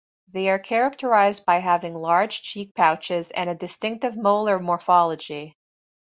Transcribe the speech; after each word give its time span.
They 0.33 0.49
are 0.49 0.57
characterized 0.57 1.45
by 1.45 1.57
having 1.59 1.93
large 1.93 2.41
cheek 2.41 2.73
pouches 2.73 3.29
and 3.29 3.47
a 3.51 3.53
distinctive 3.53 4.17
molar 4.17 4.57
morphology. 4.57 5.55